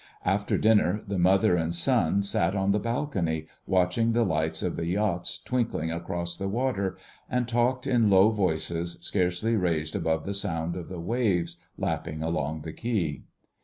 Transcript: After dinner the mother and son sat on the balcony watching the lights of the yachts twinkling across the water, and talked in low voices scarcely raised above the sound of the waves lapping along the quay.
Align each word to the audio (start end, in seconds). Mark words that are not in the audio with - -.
After 0.25 0.57
dinner 0.57 1.03
the 1.07 1.19
mother 1.19 1.55
and 1.55 1.71
son 1.75 2.23
sat 2.23 2.55
on 2.55 2.71
the 2.71 2.79
balcony 2.79 3.45
watching 3.67 4.13
the 4.13 4.23
lights 4.23 4.63
of 4.63 4.75
the 4.75 4.87
yachts 4.87 5.39
twinkling 5.45 5.91
across 5.91 6.35
the 6.35 6.49
water, 6.49 6.97
and 7.29 7.47
talked 7.47 7.85
in 7.85 8.09
low 8.09 8.31
voices 8.31 8.97
scarcely 9.01 9.55
raised 9.55 9.95
above 9.95 10.23
the 10.25 10.33
sound 10.33 10.75
of 10.75 10.89
the 10.89 10.99
waves 10.99 11.57
lapping 11.77 12.23
along 12.23 12.61
the 12.63 12.73
quay. 12.73 13.25